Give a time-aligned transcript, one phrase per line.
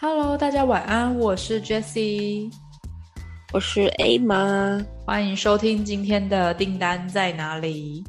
[0.00, 2.52] Hello，大家晚安，我是 Jessie，
[3.52, 8.02] 我是 A 妈，欢迎收听今天的订单在哪里？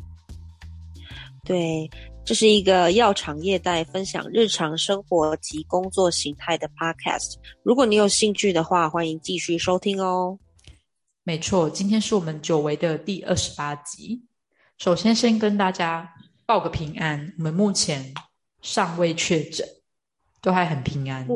[1.43, 1.89] 对，
[2.29, 7.37] 这是一个药厂业代分享日常生活及工作形态的 Podcast。
[7.63, 10.37] 如果你有兴趣的话，欢迎继续收听哦。
[11.23, 14.21] 没错，今天是我们久违的第二十八集。
[14.77, 16.07] 首先，先跟大家
[16.45, 18.13] 报个平安，我们目前
[18.61, 19.67] 尚未确诊，
[20.39, 21.27] 都还很平安。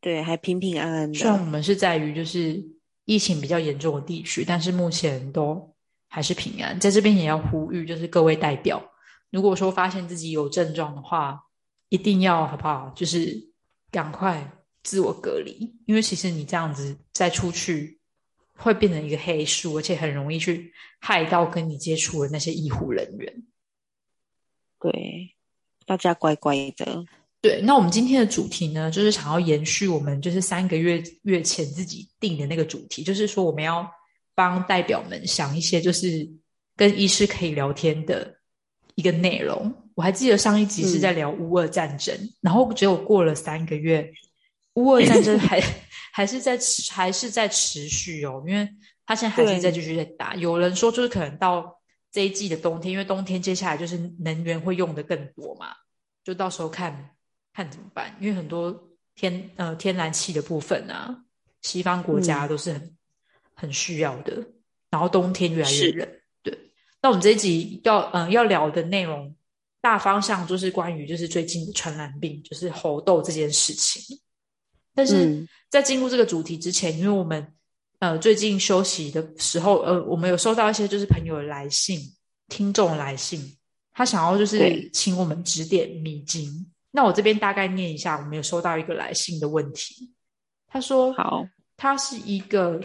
[0.00, 1.18] 对，还平平安安的。
[1.18, 2.58] 虽然我们是在于就是
[3.04, 5.74] 疫情比较严重的地区，但是目前都
[6.08, 6.80] 还是平安。
[6.80, 8.82] 在这边也要呼吁，就是各位代表，
[9.30, 11.40] 如果说发现自己有症状的话，
[11.88, 12.92] 一定要好不好？
[12.96, 13.36] 就是
[13.90, 18.00] 赶快自我隔离，因为其实你这样子再出去，
[18.54, 23.42] 会变成一个黑数，而且很容易去害到跟你接触的那些医护人员。
[24.80, 25.34] 对，
[25.86, 27.04] 大家乖乖的。
[27.42, 33.90] 对，那我们今天的主题呢，就是想要延续我们就是三个月月前自己定的那个主题，就是说我们要
[34.34, 36.28] 帮代表们想一些就是
[36.76, 38.39] 跟医师可以聊天的
[38.94, 39.72] 一个内容。
[39.94, 44.12] 我还记得上一集是在聊乌俄战争，然后只有过了三个月，
[44.74, 45.62] 乌俄战争 还
[46.12, 48.68] 还是在持还是在持续哦，因为
[49.06, 50.34] 他现在还是在继续在打。
[50.36, 51.78] 有人说就是可能到
[52.10, 55.68] 这一季的冬天，因为冬天接下来就是能源会用的更多嘛，
[56.24, 57.10] 就到时候看。
[57.52, 58.16] 看怎么办？
[58.20, 58.72] 因为很多
[59.16, 61.24] 天呃天然气的部分啊，
[61.62, 62.96] 西方国家都是很
[63.54, 64.32] 很需要的。
[64.88, 66.19] 然后冬天越来越冷，对。
[67.02, 69.34] 那我们这一集要嗯要聊的内容
[69.80, 74.18] 大方向就是关于就是最近的传染病，就是猴痘这件事情。
[74.94, 77.54] 但是在进入这个主题之前，因为我们
[78.00, 81.98] 呃最近休息的时候，呃我们有收到一些就是朋友的来信、
[82.48, 83.56] 听众来信，
[83.92, 86.70] 他想要就是请我们指点迷津。
[86.90, 90.12] 那我这边大概念一下，我们有收到一个来信的问题。
[90.66, 92.80] 他说：“好，他是一个，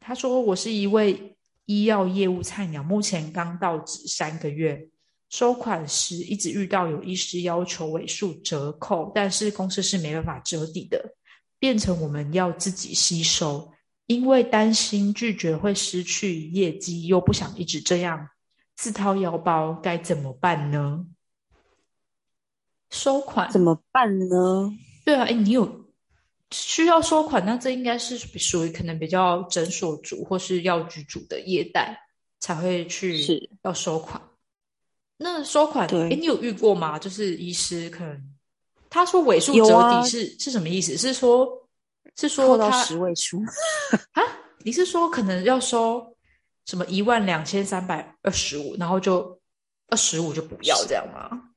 [0.00, 1.33] 他说我是一位
[1.66, 4.88] 医药业务菜鸟，目前刚到职三个月，
[5.30, 11.14] 收款时一直遇到有医师要求尾数折扣，但是公司是没办法折抵的，
[11.58, 13.72] 变成我们要自己吸收，
[14.06, 18.28] 因为担心拒绝会失去业绩，又不想一直这样
[18.76, 21.06] 自掏腰包，该怎么办呢？”
[22.90, 24.70] 收款怎么办呢？
[25.04, 25.83] 对啊，哎，你有
[26.54, 31.98] 需要收款，那这应该是属于可能比较诊所主或是药局主的业代
[32.38, 34.22] 才会去是要收款。
[35.16, 36.96] 那收款，对，哎，你有遇过吗？
[36.96, 38.34] 就是医师可能
[38.88, 40.96] 他说尾数折抵是是什么意思？
[40.96, 41.48] 是说，
[42.16, 43.42] 是说到十位数
[44.14, 44.22] 啊？
[44.62, 46.16] 你是说可能要收
[46.66, 49.40] 什么一万两千三百二十五，然后就
[49.88, 51.50] 二十五就不要这样吗？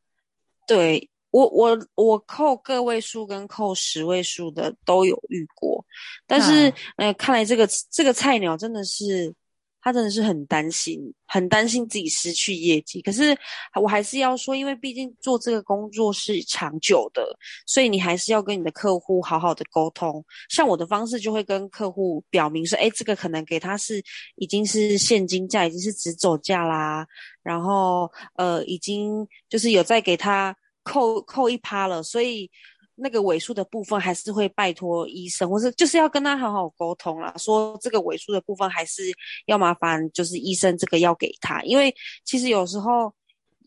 [0.65, 1.07] 对。
[1.37, 5.85] 我我我扣个位数跟扣十位数的都有遇过，
[6.25, 9.31] 但是呃，看来这个这个菜鸟真的是
[9.79, 13.03] 他真的是很担心，很担心自己失去业绩。
[13.03, 13.37] 可是
[13.79, 17.23] 我还是要说，因为毕竟做这个工作是长久的，
[17.67, 20.25] 所以你还是要跟你的客户好好的沟通。
[20.49, 24.03] 像我的方式就会跟客户表明说，哎，这个可能给他是
[24.37, 27.05] 已经是现金价，已经是直走价啦，
[27.43, 30.55] 然后呃，已经就是有在给他。
[30.87, 32.49] 扣扣一趴了，所以
[32.95, 39.03] 那个尾数的部分还是会拜托医生，或是就是要跟他好好沟通啦，说这个尾数的部分还是
[39.45, 41.93] 要麻烦，就是医生这个要给他，因为
[42.23, 43.13] 其实有时候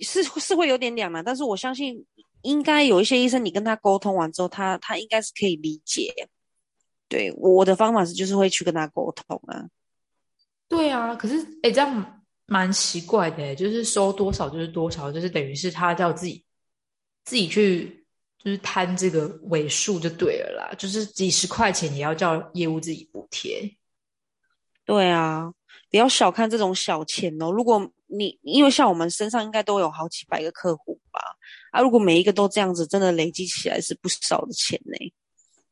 [0.00, 2.04] 是是会有点两难，但是我相信
[2.42, 6.12] 应该有一些医生，你跟他沟通完之后，他他应该是可以理解。
[7.06, 9.66] 对，我的方法是就是会去跟他沟通啊。
[10.68, 16.44] 对啊，可是哎，这样蛮奇怪的，就是收多少就是多少，就是等于是他叫自己。
[17.24, 18.04] 自己去
[18.42, 23.70] 就是摊这个尾数就对了啦，就是几十块钱也要叫业务自己补贴。
[24.86, 25.52] 对啊，
[25.90, 27.52] 不要小看这种小钱哦。
[27.52, 31.20] 如果你因为像我们身上应该都有好几百个客户吧，
[31.70, 35.12] 啊，如果每一个都这样子，真的累积起来是不少的钱呢。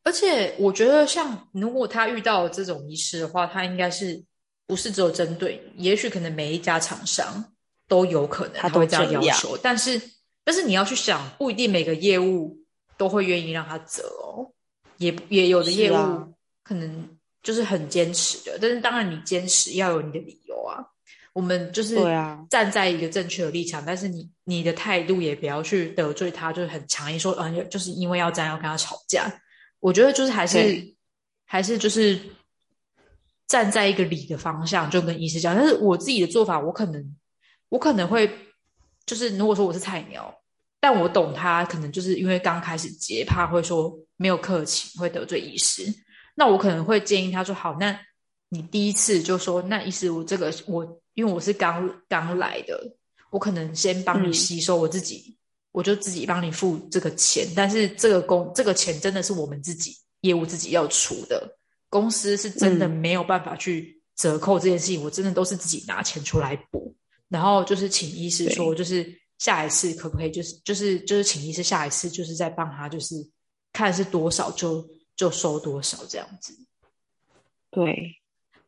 [0.04, 4.22] 而且我觉得，像如果他遇到这种医师的话，他应该是
[4.66, 7.44] 不是只有针对，也许可能每一家厂商
[7.88, 9.98] 都有可能他会这样要求，但是。
[10.48, 12.56] 但是你要去想，不一定每个业务
[12.96, 14.50] 都会愿意让他折哦，
[14.96, 16.34] 也也有的业务
[16.64, 18.58] 可能就是很坚持的。
[18.58, 20.82] 但是当然，你坚持要有你的理由啊。
[21.34, 21.96] 我们就是
[22.48, 29.30] 站在一个正确的立场，但是你你的态度也不要去得罪他，就是很强硬说，嗯，就是因为要这样要跟他吵架。
[29.80, 30.94] 我觉得就是还是
[31.44, 32.18] 还是就是
[33.46, 35.54] 站在一个理的方向，就跟医师讲。
[35.54, 37.16] 但是我自己的做法，我可能
[37.68, 38.30] 我可能会
[39.08, 40.32] 就是如果说我是菜鸟，
[40.78, 45.82] 但我懂他，可能就是因为刚开始接，怕会说没有客气，会得罪医师。
[46.34, 47.98] 那我可能会建议他说：“好，那
[48.50, 52.78] 你第一次就说，那医师我这个我因为我是刚刚来的，
[53.30, 55.36] 我可能先帮你吸收我自己，
[55.72, 57.48] 我就自己帮你付这个钱。
[57.56, 61.56] 但是这个工这个钱真的是我们自己业务自己要出的。”
[61.90, 66.94] 公司是真的没有办法去折扣这件事情，我真的都是自己拿钱出来补。
[67.28, 69.06] 然后就是请医师说，就是
[69.38, 73.14] 下一次可不可以，就是就是就是请医师下一次就是再帮他，就是
[73.72, 74.86] 看是多少就
[75.16, 76.54] 就收多少这样子。
[77.70, 78.16] 对，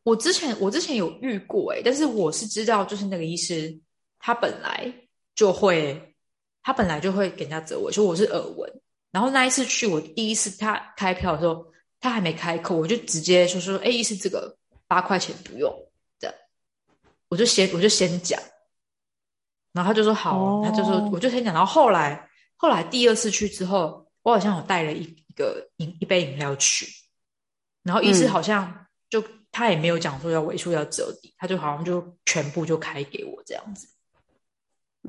[0.02, 3.78] 我之前我之前有遇过哎，但是我是知道，就是那个医师
[4.18, 4.92] 他本来
[5.34, 6.14] 就会
[6.62, 8.80] 他本来就会给人家折尾，说我是耳闻。
[9.10, 11.66] 然后那一次去，我第一次他开票的时候。
[12.02, 14.56] 他还没开口，我就直接说说：“哎，是这个
[14.88, 15.86] 八块钱不用的。”
[17.30, 18.38] 我就先我就先讲，
[19.72, 26.86] 然后他就说：“好。”他就说：“我就先讲。”然后后来后来第二次去之后，我好像有带了一一个饮一杯饮料去，
[27.84, 33.88] 然后医师好像就他也没有讲说要尾数要折抵，他就好像就全部就开给我这样子。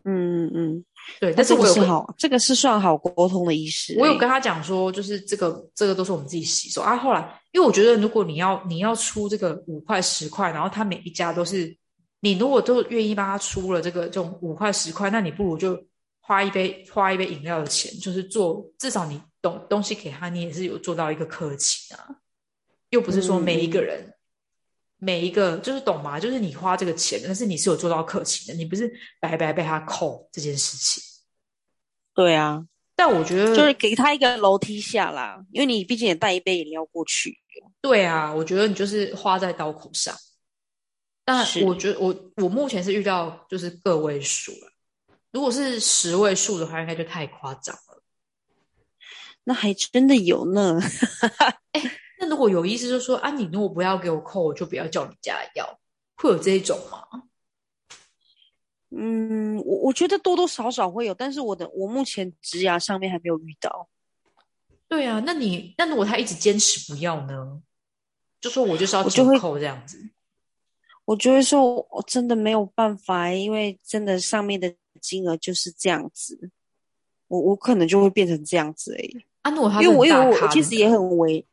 [0.05, 0.85] 嗯嗯，
[1.19, 3.93] 对，但是我有好，这个是算好沟通的意思。
[3.99, 6.95] 我有跟他讲说，就是这个这个都是我们自己洗手啊。
[6.95, 11.75] 后来，因为我觉得如果你要你要出这个五块十块，然后他每一家都是
[12.21, 15.77] 你如果都愿意帮他出了这个这种五块十块，那你不如就
[16.21, 22.07] 花一杯花一杯饮料的钱，就是做至少你懂东西给他，你也是有做到一个客气啊，
[22.91, 24.13] 又不是说每一个人。
[25.03, 26.19] 每一个就是懂吗？
[26.19, 28.87] 就是你花这个钱，但是你是有做到客气的，你不是
[29.19, 31.01] 白白被他扣这件事情。
[32.13, 32.63] 对啊，
[32.95, 37.35] 但我觉得就是给他一个楼梯下啦，因为你毕竟也带一杯饮料过去。
[37.81, 40.15] 对啊，我觉得你就是花在刀口上。
[41.33, 44.71] 但我觉得我我目前是遇到就是个位数了，
[45.31, 48.03] 如果是十位数的话，应该就太夸张了。
[49.43, 50.79] 那还真的有呢。
[52.19, 55.79] 那如果有意思，就说啊，你如果不要给我扣，我就不要叫你家要，
[56.15, 57.23] 会有这一种吗？
[58.89, 63.89] 嗯，我我觉得多多少少会有，但是我的我目前职涯上面还没有遇到。
[64.87, 67.61] 对啊，那你那如果他一直坚持不要呢？
[68.41, 69.03] 就说我就是要
[69.39, 69.97] 扣这样子，
[71.05, 76.49] 我就会说我真的没有办法，因为真的上面的金额就是这样子，
[77.27, 79.23] 我我可能就会变成这样子哎。
[79.41, 81.45] 啊，那我因为我有我其实也很为。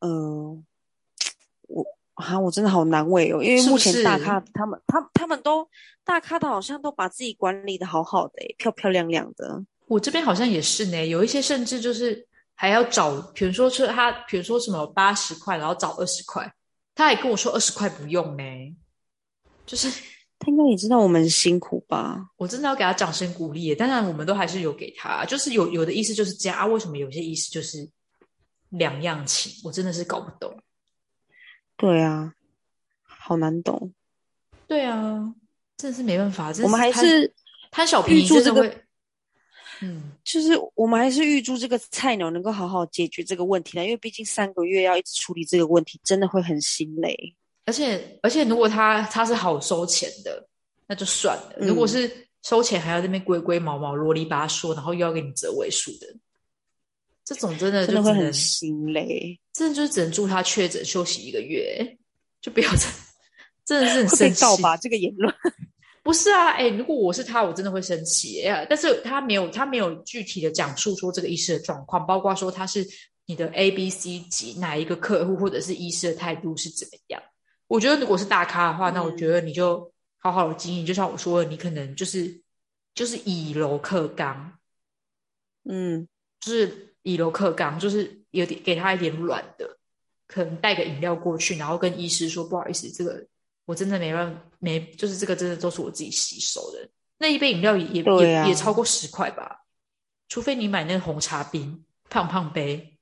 [0.00, 0.64] 嗯，
[1.62, 1.84] 我
[2.14, 5.68] 啊，我真的好难为哦，因为目前大咖他们，他他们都
[6.04, 9.64] 大咖的，好像都把自己管理的好好的，漂漂亮亮的。
[9.86, 16.52] 我这边好像也是呢，有一些甚至就是还要找，比如说是他，比如说什么八十块，然后找二十块，
[16.98, 18.42] 他还跟我说二十块不用呢，
[19.64, 19.88] 就是
[20.40, 22.30] 他应该也知道我们辛苦吧？
[22.36, 27.88] 我真的要给他掌声鼓励，当然我们都还是有给他，就是有有的意思就是这样啊，为什么有些意思就是？
[28.70, 30.60] 两样情，我真的是搞不懂。
[31.76, 32.34] 对啊，
[33.02, 33.94] 好难懂。
[34.66, 35.32] 对啊，
[35.78, 36.52] 真的是没办法。
[36.62, 37.32] 我们还是
[37.70, 38.84] 贪小便宜，真的会。
[39.80, 47.34] 嗯，就是我们还是预祝这个菜鸟能够好好解决这个问题的，因为毕竟三个月要一直处理这个问题，真的会很心累。
[47.64, 50.48] 而且而且，如果他他是好收钱的，
[50.86, 52.10] 那就算了；如果是
[52.42, 56.06] 收钱还要那边龟龟毛毛、啰里吧嗦，然后又要给你折尾数的。
[57.24, 61.98] 这种真的真的会很心累，真的就是只能祝他确诊休息一个月，
[62.40, 62.86] 就不要再，
[63.66, 64.78] 真的是很生气吧？
[64.78, 65.32] 这个言论
[66.08, 68.64] 不是啊，哎，如果我是他，我真的会生气呀。
[68.66, 72.82] 但是他没有，他没有具体的讲述说这个医师的状况，包括说他是
[73.26, 77.22] 你的 A、B、C 级哪一个客户，或者是医师的态度是怎么样。
[77.66, 82.40] 我觉得如果是大咖的话，那我觉得你就好好的经营，就像我说的，你可能就是
[82.94, 84.54] 就是以柔克刚，
[85.68, 86.08] 嗯，
[86.40, 86.86] 就是。
[87.02, 89.78] 以柔克刚，就是有点给他一点软的，
[90.26, 93.24] 可能带个饮料过去，然后跟医师说不好意思，这个
[93.68, 96.88] 我真的没办法，没就是这个真的都是我自己吸收的。
[97.18, 99.66] 那一杯饮料也也也超过十块吧，
[100.26, 102.94] 除非你买那个红茶冰胖胖杯。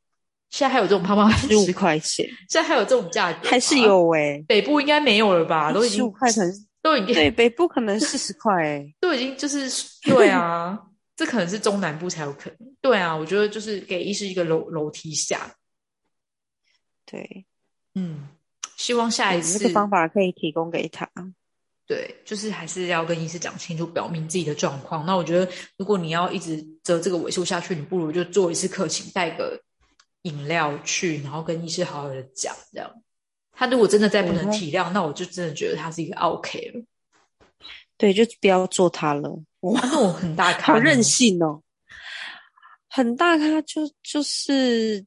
[0.51, 4.45] 现在还有这种胖胖十块钱，现在还有这种价格，还是有哎。
[4.49, 5.73] 北部应该没有了吧？
[5.73, 6.45] 都已经十五块钱，
[6.83, 9.71] 都已经对北部可能四十块哎，都已经就是
[10.03, 10.83] 对啊。
[11.15, 12.75] 这可能是中南部才有可能。
[12.81, 15.55] 对啊，我觉得就是给医师一个楼楼梯下。
[17.07, 17.47] 对，
[17.95, 18.29] 嗯，
[18.77, 21.11] 希望下一次这个方法可以提供给他。
[21.87, 25.07] 对，就是还是要跟医师讲清楚，表明自己的状况。
[25.07, 29.61] 那我觉得，如果你要一直折这个尾数下去，你不如就做一次客请，带个
[30.23, 32.91] 饮料去，然后跟医师好好的讲，这样。
[33.53, 36.85] 他如果真的再不能体谅，那我就真的觉得他是一个 OK 了。
[37.97, 39.31] 对，就不要做他了。
[39.61, 41.63] 哇，那我很大咖，好任性哦！
[42.89, 45.07] 很大咖就就是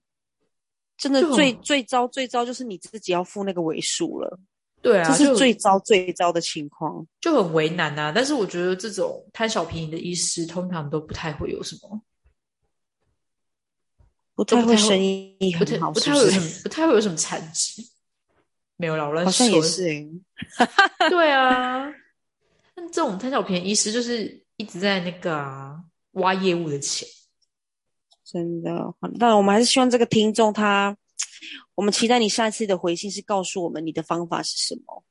[1.00, 4.39] 真的最最糟最糟，就是你自己要付那个尾数了。
[4.82, 8.12] 对啊，这是最糟最糟的情况，就很为难啊。
[8.13, 12.01] 但是我觉得这种贪小便宜的医师，通常都不太会有什么，
[14.36, 17.82] 不太会生意很好，不太会有什么，不太会有什么产值。
[18.77, 19.32] 没有啦，我乱说。
[19.32, 19.84] 好像也是
[21.10, 21.91] 对啊，
[22.74, 25.77] 但这种贪小便宜医师就是一直在那个啊
[26.12, 27.06] 挖业务的钱，
[28.32, 28.94] 真的。
[29.18, 30.96] 但我们还是希望这个听众他。
[31.76, 35.04] 我们期待你下一次的回信是告诉我们你的方法是什么。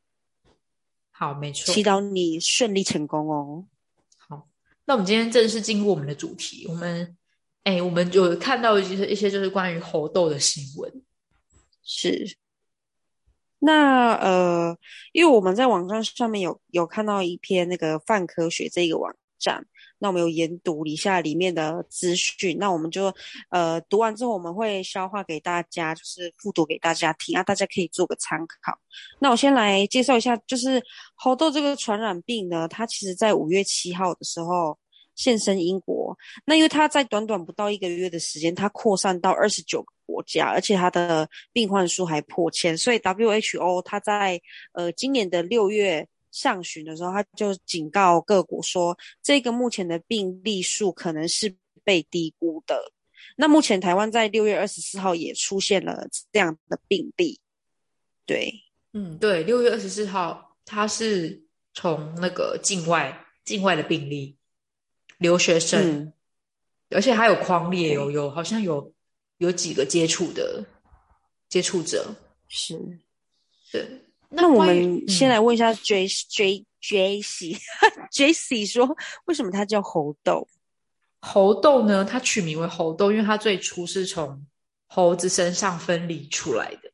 [1.11, 1.73] 好，没错。
[1.73, 3.65] 祈祷你顺利成功哦。
[4.19, 4.47] 好，
[4.85, 6.67] 那我们今天正式进入我们的主题。
[6.69, 7.17] 我们，
[7.65, 11.03] 哎，我们有看到一些一些就是关于猴痘的新闻。
[11.83, 12.37] 是。
[13.61, 14.79] 那呃，
[15.13, 19.67] 因为我们在网站上面有有看到一篇那个泛科学这个网站。
[19.99, 23.12] 那我们有研读一下里面的资讯，那我们就
[23.50, 28.78] 呃读完之后，我们会消化给大家，就是复读给大家听啊，大家可以做个参考。
[29.19, 30.83] 那我先来介绍一下，就是
[31.14, 34.78] 猴痘这个传染病呢，它其实在五月七号的时候
[35.14, 44.40] 现身英国，那因为它在短短不到一个月的时间，它扩散到二十九个国家，而且它的病患数还破千，所以 WHO 它在
[44.73, 46.07] 呃今年的六月。
[46.38, 51.52] 上旬的时候，他就警告各国说，这个目前的病例数可能是
[51.83, 52.92] 被低估的。
[53.35, 57.40] 那目前台湾在六月二十四号也出现了这样的病例。
[58.25, 58.54] 对，
[58.92, 61.42] 嗯，对，六月二十四号，他是
[61.75, 64.37] 从那个境外境外的病例，
[65.18, 66.12] 留学生，
[66.90, 68.95] 而且还有框列，有有好像有
[69.38, 70.64] 有几个接触的
[71.49, 72.14] 接触者，
[72.47, 72.78] 是，
[73.73, 74.04] 对。
[74.30, 77.56] 那我们先来问一下 J J J C
[78.11, 80.47] J C 说，为什么它叫猴痘？
[81.20, 82.04] 猴痘呢？
[82.04, 84.47] 它取名为猴痘，因为它最初是从
[84.87, 86.90] 猴子身上分离出来的。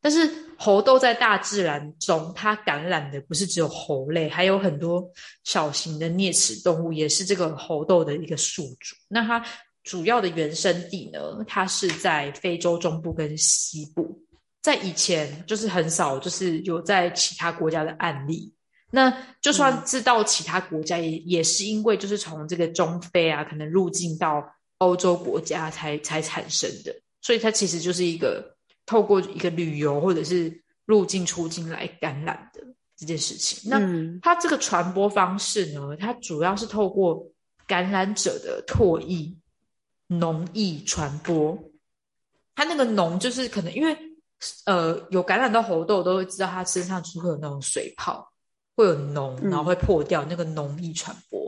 [0.00, 5.10] 但是猴痘在大自然中，它感染的不是只有猴类，还有很多
[5.42, 8.94] 小型的啮齿动物也是这个猴痘的一个宿主。
[9.08, 9.44] 那它
[9.82, 11.42] 主要的原生地呢？
[11.48, 14.22] 它是在非洲中部跟西部。
[14.66, 18.52] 在以前就是很少，就是有在其他国家的案例。
[18.90, 24.44] 那就算知道其他国家，也也是因为就是从这个中非啊，可能入境到
[24.78, 26.92] 欧洲国家才才产生的。
[27.22, 32.60] 所以它其实就是一个透过一个旅游或者是入境出境来感染的
[32.96, 33.70] 这件事情。
[33.70, 33.78] 那
[34.20, 37.24] 它这个传播方式呢，它主要是透过
[37.68, 39.32] 感染者的唾液、
[40.08, 41.56] 脓液传播。
[42.56, 43.96] 它那个脓就是可能因为。
[44.66, 48.30] 呃，有感染到猴痘都会知道，它身上就会有那种水泡，
[48.76, 51.40] 会有脓，然后会破掉，那个脓易传播。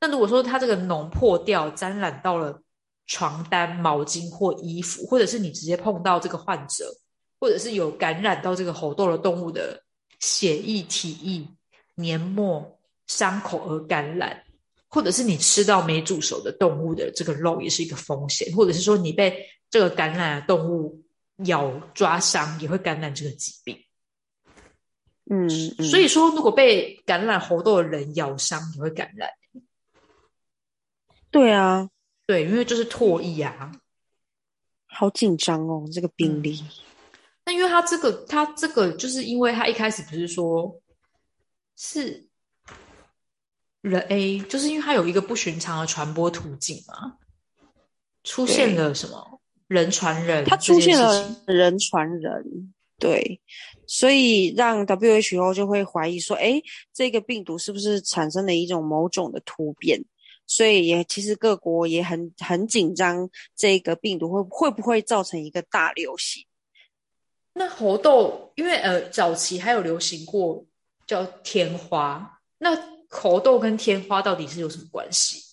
[0.00, 2.60] 那如果说它这个脓破掉，沾染到了
[3.06, 6.92] 床单、毛巾或衣服，或者是你直接碰到这个患者，
[7.38, 9.80] 或者是有感染到这个猴痘的动物的
[10.18, 11.46] 血液、体液、
[11.94, 14.42] 黏膜、伤口而感染，
[14.88, 21.00] 或者是你吃到没煮熟的动物的这个肉，也是一个风险，或者是说你被这个感染的动物。
[21.46, 23.84] 咬抓伤也会感染这个疾病，
[25.30, 25.48] 嗯，
[25.82, 29.30] 所以说如果被感染猴痘的人咬伤也会感染，
[31.30, 31.88] 对啊，
[32.26, 33.72] 对，因为就是唾液啊，
[34.86, 36.62] 好紧张哦，这个病例。
[37.44, 40.80] 那因为他这个他这个就是因为他一开始不是说
[41.76, 42.28] 是
[43.80, 47.18] 人 A，就是因为他有一个不寻常的传播途径嘛，
[48.22, 49.41] 出现了什么？
[49.72, 53.40] 人传人，它出现了人传人，对，
[53.86, 56.62] 所以让 WHO 就会怀疑说，哎，
[56.92, 60.04] 这个病毒是不是产生了一种某种的突变？
[60.46, 66.44] 所以也其实各国也很很紧张，这个病毒会会不会造成一个大流行？
[67.54, 70.64] 那猴痘，因为呃早期还有流行过
[71.06, 72.76] 叫天花，那
[73.08, 75.51] 猴痘跟天花到底是有什么关系？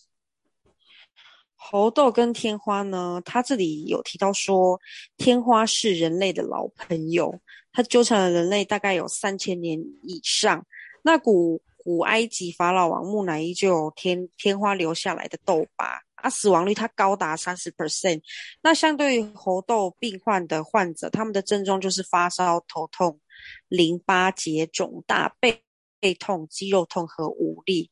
[1.72, 3.22] 猴痘跟天花呢？
[3.24, 4.80] 它这里有提到说，
[5.18, 7.40] 天花是人类的老朋友，
[7.72, 10.66] 它纠缠了人类大概有三千年以上。
[11.04, 18.20] 那古古埃及法老王木乃伊就有天天花留下来的痘疤，啊，死亡率它高达三十 percent。
[18.64, 23.20] 那相对于猴痘病患的患者，他们的症状就是发烧、头痛、
[23.68, 25.62] 淋巴结肿大、背
[26.00, 27.92] 背痛、肌肉痛和无力，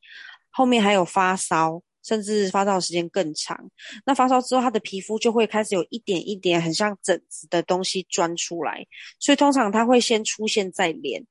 [0.50, 1.80] 后面还有发烧。
[2.08, 3.70] 甚至发烧的时间更长。
[4.06, 8.86] 那发烧之后，他的皮肤就会开始有一点一点很像疹子的东西钻出来，
[9.20, 11.24] 所以通常它会先出现在脸。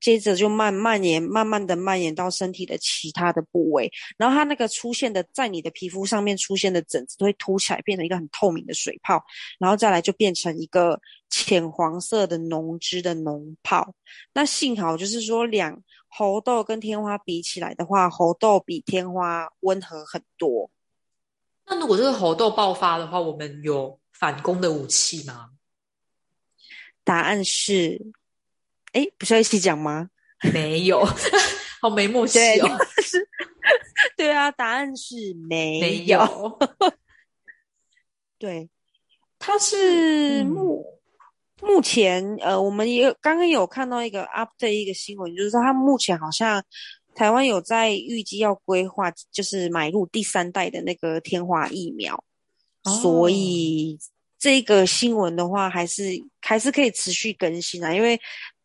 [0.00, 9.22] 接着就慢蔓延，慢慢的蔓延到身体的其他的部位，然后它那个出现的，在你的皮肤上面出现的疹子都会凸起来，变成一个很透明的水泡，
[9.56, 11.00] 然后再来就变成一个
[11.30, 13.94] 浅黄色的浓汁的脓泡。
[14.34, 20.70] 那幸好就是说，两猴痘跟天花比起来的话，猴痘比天花温和很多。
[21.66, 25.50] 那如果这个猴痘爆发的话，我们有反攻的武器吗？
[27.04, 28.12] 答案是。
[28.92, 30.08] 哎，不是要一起讲吗？
[30.52, 31.04] 没有，
[31.80, 32.68] 好没默契哦。
[34.16, 36.58] 对啊，答案是没有。
[38.38, 38.70] 对，
[39.38, 40.97] 它是目
[41.60, 46.62] 目前呃，我们也刚刚有看到一个 update 一个新闻，就是说它目前好像
[47.14, 52.22] 台湾有在预计要规划，就是买入第三代的那个天花疫苗，
[53.02, 53.98] 所以。
[54.40, 58.16] 这个新闻的话，还是还是可以持续更新啊，因为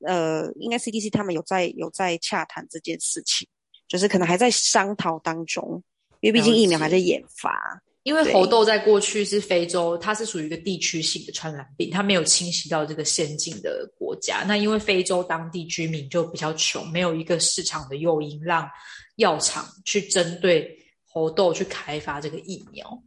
[0.05, 3.47] 呃，应该 CDC 他们有在有在洽谈这件事情，
[3.87, 5.81] 就是可能还在商讨当中，
[6.19, 7.81] 因为毕竟疫苗还在研发。
[8.03, 14.43] 因为猴痘在过去是非洲，它是属于一个地区性的传染病，它没有侵袭到这个先进的国家。
[14.45, 18.69] 那因为非洲当地居民就比较穷，没有一个市场的诱因让
[19.15, 23.01] 药厂去针对猴痘去开发这个疫苗。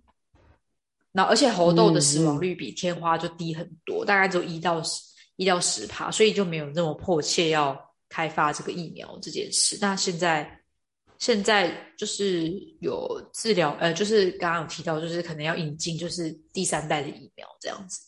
[1.12, 5.02] 那而且猴痘的死亡率比天花就低很多，大概只有一到十
[5.36, 9.76] 一到十趴，所以就没有那么迫切要开发这个疫苗这件事。
[9.80, 10.60] 那现在
[11.18, 12.48] 现在就是
[12.80, 18.00] 有治疗，呃，就是刚刚有提到，就是可能要引进就是第三代的疫苗这样子，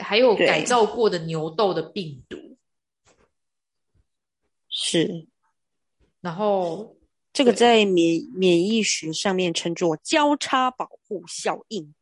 [0.00, 2.36] 还有改造过的牛痘的病毒，
[4.68, 5.26] 是，
[6.20, 6.96] 然后。
[7.34, 11.94] 这个在免免疫学上面称作交叉保护效应。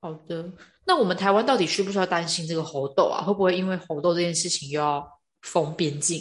[0.00, 0.52] 好的，
[0.84, 3.22] 那我们台湾到底需不需要担心这个猴痘啊？
[3.22, 5.08] 会不会因为猴痘这件事情又要
[5.42, 6.20] 封边境？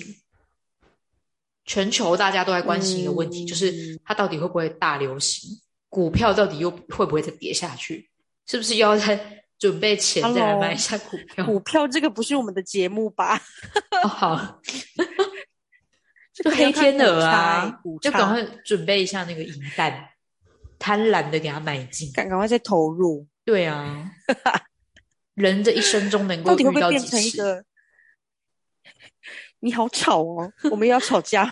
[1.66, 5.60] 全球大家都在关心一个问题，就是它到底会不会大流行？
[5.90, 8.10] 股票到底又会不会再跌下去？
[8.46, 11.46] 是不是又要再准备钱再来买一下股票？
[11.46, 13.42] 股票这个不是我们的节目吧？
[14.08, 14.60] 好。
[16.34, 20.10] 就黑天鹅啊，就赶快准备一下那个银弹，
[20.80, 23.28] 贪婪的给它买进，赶赶快再投入。
[23.46, 24.10] 对啊，
[25.36, 26.98] 人这一生中能够遇到几
[27.30, 27.64] 次？
[29.64, 31.46] 你好吵哦，我们要吵架。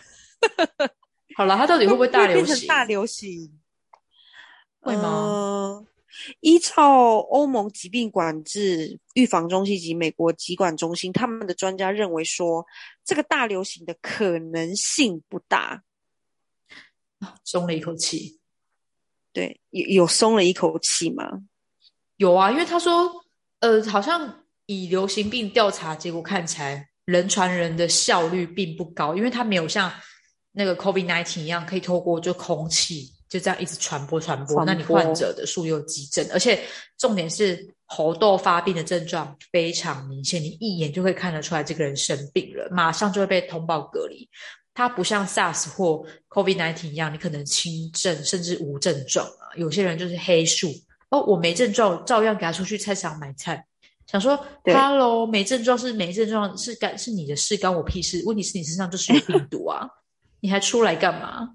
[1.38, 2.67] 好了，他到底会不会大流行？
[2.67, 3.58] 大流行
[4.82, 5.82] 会吗？
[6.41, 12.65] 依照欧盟疾病管制预防中心及美国疾管中心，他们的专家认为说，
[13.06, 15.82] 这个大流行的可能性不大。
[17.45, 18.41] 松了一口气。
[19.32, 21.43] 对，有有松了一口气吗？
[22.17, 23.24] 有啊，因为他说，
[23.60, 29.92] 呃，好像以流行病调查结果看起来，人传人的效率并不高，因为它没有像
[30.52, 33.12] 那个 COVID nineteen 一样，可以透过就空气。
[33.32, 36.62] 就这样一直传播传播，那你患者的数又激增，而且
[36.98, 44.30] 重点是喉痘发病的症状非常明显，你一眼就会看得出来这个人生病了，马上就会被通报隔离。
[44.74, 50.70] 它不像 SARS 或 COVID-19 一样，你可能轻症甚至无症状啊，有些人就是黑数
[51.10, 53.66] 哦，我没症状，照样给他出去菜场买菜，
[54.12, 58.21] 想说 Hello，没症状是没症状，是干是你的事，干我屁事。
[58.26, 59.88] 问题是你身上就是有病毒啊，
[60.41, 61.50] 你还出来干嘛？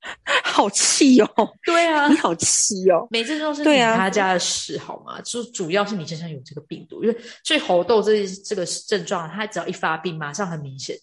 [0.44, 1.28] 好气哦！
[1.64, 3.06] 对啊，你好气哦！
[3.10, 5.20] 没症状是你他家的事好吗？
[5.22, 10.96] 就主要是你身上有这个病毒，因为所以猴痘这这个症状，它只要一发病，马上很明显。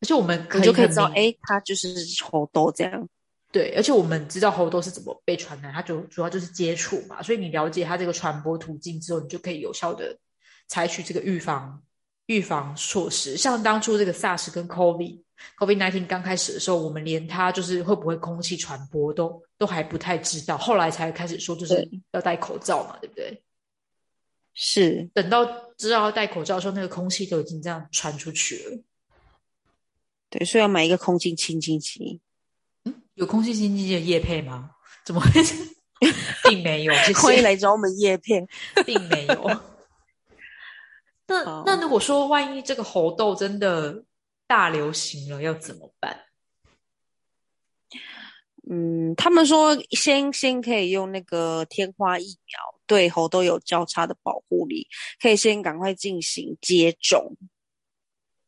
[0.00, 1.88] 而且我们你就可以知道，哎，它就是
[2.22, 3.08] 猴痘这样。
[3.52, 7.22] 对，而且我们知道猴痘是怎么被传染，它就主要就是接触嘛。
[7.22, 10.16] 所以你了解它这个传播途径之后，你就可以有效的
[10.68, 11.82] 采取这个预防
[12.26, 13.36] 预防措施。
[13.36, 15.22] 像当初这个 SARS 跟 COVID。
[15.56, 23.42] Covid nineteen 刚开始的时候，我们连它就是会不会空气传播都都还不太知道，后来才开始说就是要戴口罩嘛，对不对？
[24.52, 25.46] 是，等到
[25.78, 28.82] 知道要戴口罩的时候，那个空气都已经这样传出去了。
[30.28, 32.20] 对，所以要买一个空气清新机。
[33.20, 34.70] 嗯，有空气清净机的叶配吗？
[35.04, 35.30] 怎么会？
[36.48, 38.46] 并没有，欢迎来找我们叶片，
[38.86, 39.60] 并没有。
[41.26, 44.04] 那那如果说万一这个猴痘真的？
[44.46, 46.24] 大流行了要怎么办？
[48.68, 54.88] 嗯，他们说先先可以用那个天花疫苗，对猴痘有交叉的保护力，
[55.22, 57.36] 可以先赶快进行接种。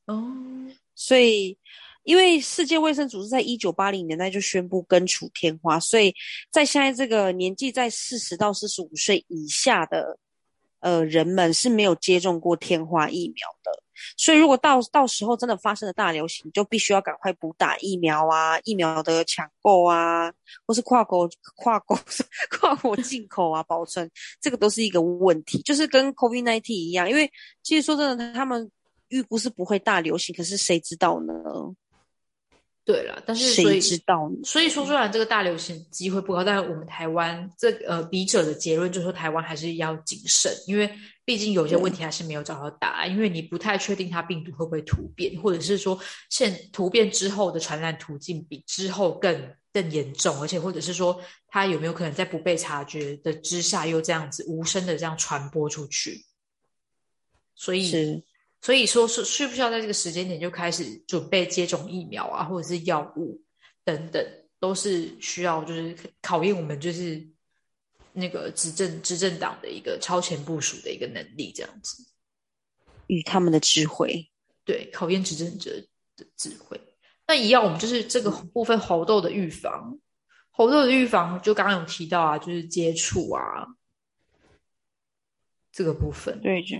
[0.07, 0.27] 哦，
[0.97, 1.57] 所以
[2.05, 6.15] 因为世界卫生组织在一九八零年代就宣布根除天花，所以
[6.51, 10.19] 在现在这个年纪在四十到四十五岁以下的
[10.81, 13.83] 呃人们是没有接种过天花疫苗的。
[14.17, 20.33] 所以如果到到时候真的发生了大流行，就必须要赶快补打疫苗啊，疫苗的抢购啊，
[20.67, 21.97] 或是跨国跨国
[22.59, 24.11] 跨国进口啊，保存
[24.41, 27.09] 这个都是一个问题，就是跟 COVID-19 一样。
[27.09, 27.31] 因为
[27.63, 28.69] 其实说真的，他们
[29.09, 31.35] 预估是不会大流行，可是谁知道呢？
[32.85, 34.29] 对了，但是谁知道？
[34.43, 40.91] 所以说，虽然这个大流行机会不高，但是我们台湾这呃笔者的结论就是说，台湾还是要谨慎，因为
[41.25, 45.97] 毕竟有些问题还是没有找到答案，因为你不太确定它病毒会不会突变，或者是说
[46.29, 56.25] 现突变之后的传染途径比之后更更严重，而且或者是说它有没有可能在不被察觉的之下又这样子无声的这样传播出去？
[57.55, 58.25] 所以。
[58.63, 63.43] 所以说，是需不需要在这个时间点就开始准备接种疫苗啊，或者是药物
[63.85, 64.25] 等等，
[64.61, 67.27] 都是需要就是考验我们就是
[68.13, 72.07] 那个执政执政党的一个超前部署的一个能力，这样子
[73.09, 74.31] 与他们的智慧，
[74.65, 75.85] 对，考验执政者
[76.17, 76.81] 的智慧。
[77.27, 79.99] 那一样，我们就是这个部分猴痘的预防，
[80.53, 83.67] 猴痘的预防就刚刚有提到啊，就是接触啊。
[85.73, 86.77] 这个部分，对，就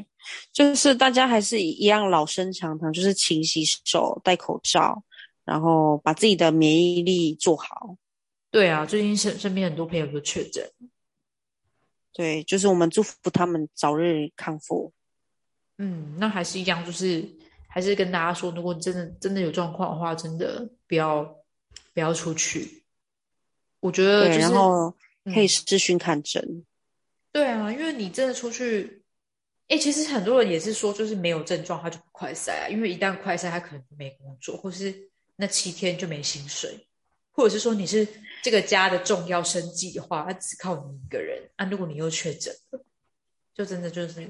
[0.53, 5.03] 就是大家还是一样老生常谈，就是勤洗手、戴口罩，
[5.45, 7.97] 然后把自己的免疫力做好。
[8.51, 10.71] 对啊，最近身身边很多朋友都确诊，
[12.13, 14.93] 对，就是我们祝福他们早日康复。
[15.79, 17.27] 嗯，那还是一样，就是
[17.67, 21.25] 还是跟大家说，如果真的真的有状况的话，真的不要
[21.95, 22.85] 不要出去。
[23.81, 26.65] 我觉得，然后可以咨询看诊。
[27.33, 29.02] 对啊，因为你真的出去，
[29.73, 34.95] 哎，其实很多人也是说，就是没有症状他就不快筛啊，因为一旦快筛，他可能没工作，或是
[35.37, 36.87] 那七天就没薪水，
[37.31, 38.07] 或者是说你是
[38.43, 41.65] 这个家的重要生计的话，他只靠你一个人啊。
[41.65, 42.85] 如果你又确诊了，
[43.55, 44.29] 就真的就是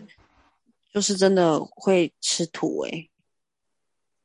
[0.95, 3.09] 就是真的会吃土哎。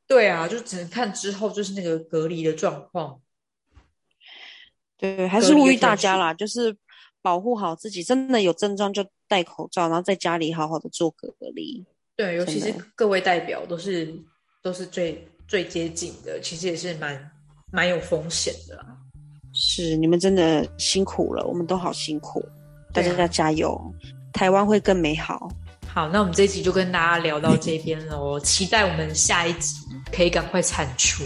[0.06, 3.20] 对啊，就只能看之后就是那个隔离的状况。
[4.96, 6.78] 对，还是呼吁大家啦，就是。
[7.20, 11.86] 保护好自己，真的有症状就戴口罩，然后在家里好好的做隔离。
[12.16, 14.14] 对，尤其是各位代表都是
[14.64, 17.32] 都是最最接近的，其实也是蛮
[17.72, 18.84] 蛮有风险的。
[19.54, 22.44] 是，你们真的辛苦了，我们都好辛苦，
[22.94, 23.80] 大家要加油，
[24.34, 25.50] 台湾会更美好。
[25.88, 29.76] 好，那我们这一集就跟大家聊到这边喽，期待我们下一集
[30.12, 31.24] 可以赶快产出。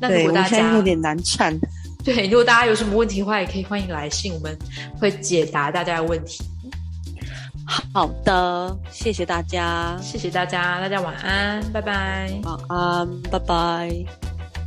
[0.00, 1.58] 那如果大家有点难产。
[2.02, 4.58] 对，如果大家有什么问题的话，也可以欢迎来信，我们
[4.98, 6.42] 会解答大家的问题。
[7.92, 14.29] 好的，谢谢大家，谢谢大家，大家晚安，拜拜，晚安，拜拜。